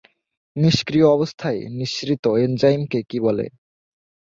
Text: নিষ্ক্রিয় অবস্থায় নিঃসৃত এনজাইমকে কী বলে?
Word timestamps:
নিষ্ক্রিয় 0.55 1.07
অবস্থায় 1.07 1.61
নিঃসৃত 1.77 2.25
এনজাইমকে 2.37 2.99
কী 3.09 3.17
বলে? 3.19 3.45